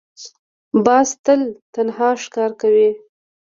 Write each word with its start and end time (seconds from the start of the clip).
باز 0.85 1.09
تل 1.23 1.41
تنها 1.73 2.09
ښکار 2.23 2.51
کوي 2.61 2.89